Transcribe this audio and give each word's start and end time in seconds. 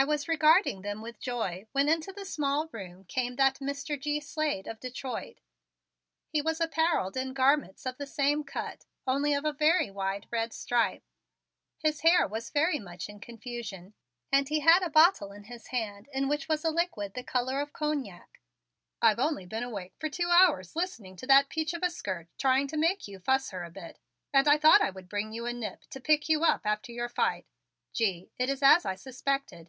I 0.00 0.04
was 0.04 0.28
regarding 0.28 0.82
them 0.82 1.02
with 1.02 1.18
joy 1.18 1.66
when 1.72 1.88
into 1.88 2.12
the 2.12 2.24
small 2.24 2.68
room 2.70 3.02
came 3.06 3.34
that 3.34 3.56
Mr. 3.56 3.98
G. 4.00 4.20
Slade 4.20 4.68
of 4.68 4.78
Detroit. 4.78 5.40
He 6.28 6.40
was 6.40 6.60
appareled 6.60 7.16
in 7.16 7.32
garments 7.34 7.84
of 7.84 7.96
the 7.96 8.06
same 8.06 8.44
cut 8.44 8.84
only 9.08 9.34
of 9.34 9.44
a 9.44 9.52
very 9.52 9.90
wide 9.90 10.28
red 10.30 10.52
stripe, 10.52 11.02
his 11.80 12.02
hair 12.02 12.28
was 12.28 12.50
very 12.50 12.78
much 12.78 13.08
in 13.08 13.18
confusion 13.18 13.92
and 14.30 14.48
he 14.48 14.60
had 14.60 14.84
a 14.84 14.88
bottle 14.90 15.32
in 15.32 15.44
his 15.44 15.66
hand 15.68 16.08
in 16.12 16.28
which 16.28 16.48
was 16.48 16.64
a 16.64 16.70
liquid 16.70 17.14
the 17.14 17.24
color 17.24 17.60
of 17.60 17.72
cognac. 17.72 18.40
"I've 19.02 19.18
only 19.18 19.46
been 19.46 19.64
awake 19.64 19.94
for 19.98 20.08
two 20.08 20.28
hours 20.28 20.76
listening 20.76 21.16
to 21.16 21.26
that 21.26 21.48
peach 21.48 21.74
of 21.74 21.82
a 21.82 21.90
skirt 21.90 22.28
trying 22.38 22.68
to 22.68 22.76
make 22.76 23.08
you 23.08 23.18
fuss 23.18 23.50
her 23.50 23.64
a 23.64 23.70
bit, 23.70 23.98
and 24.32 24.46
I 24.46 24.58
thought 24.58 24.80
I 24.82 24.90
would 24.90 25.08
bring 25.08 25.32
you 25.32 25.44
a 25.46 25.52
nip 25.52 25.86
to 25.90 25.98
pick 26.00 26.28
you 26.28 26.44
up 26.44 26.60
after 26.64 26.92
your 26.92 27.08
fight. 27.08 27.46
Gee, 27.92 28.30
it 28.38 28.48
is 28.48 28.62
as 28.62 28.84
I 28.86 28.94
suspected. 28.94 29.66